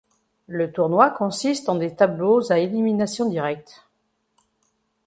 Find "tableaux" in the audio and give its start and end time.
1.93-2.51